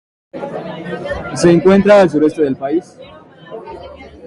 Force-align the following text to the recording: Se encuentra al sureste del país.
Se 1.35 1.51
encuentra 1.51 2.01
al 2.01 2.09
sureste 2.09 2.41
del 2.41 2.55
país. 2.55 2.97